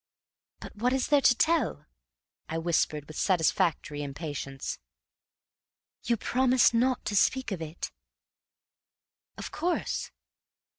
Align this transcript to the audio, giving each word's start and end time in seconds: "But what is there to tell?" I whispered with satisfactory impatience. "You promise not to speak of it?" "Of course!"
"But 0.59 0.75
what 0.75 0.93
is 0.93 1.09
there 1.09 1.21
to 1.21 1.35
tell?" 1.35 1.85
I 2.49 2.57
whispered 2.57 3.05
with 3.05 3.17
satisfactory 3.19 4.01
impatience. 4.01 4.79
"You 6.05 6.17
promise 6.17 6.73
not 6.73 7.05
to 7.05 7.15
speak 7.15 7.51
of 7.51 7.61
it?" 7.61 7.91
"Of 9.37 9.51
course!" 9.51 10.09